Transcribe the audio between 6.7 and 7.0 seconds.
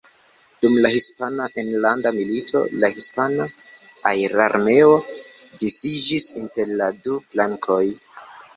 la